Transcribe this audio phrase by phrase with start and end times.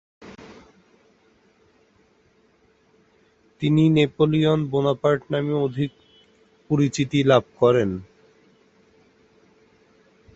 [3.61, 5.91] তিনি Napoleon Bonaparte নামেই অধিক
[6.69, 7.89] পরিচিতি লাভ করেন।